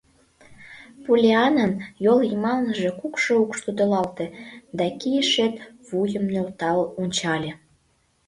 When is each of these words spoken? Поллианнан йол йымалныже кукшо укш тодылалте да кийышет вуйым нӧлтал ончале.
Поллианнан 1.05 1.71
йол 2.05 2.19
йымалныже 2.29 2.89
кукшо 2.99 3.33
укш 3.43 3.57
тодылалте 3.65 4.25
да 4.77 4.85
кийышет 4.99 5.53
вуйым 5.87 6.25
нӧлтал 6.33 6.79
ончале. 7.01 7.51